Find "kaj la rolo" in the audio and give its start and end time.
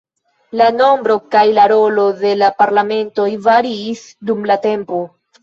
1.35-2.05